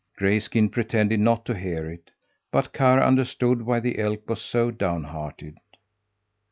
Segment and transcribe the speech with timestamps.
[0.17, 2.09] Grayskin pretended not to hear it;
[2.51, 5.59] but Karr understood why the elk was so downhearted.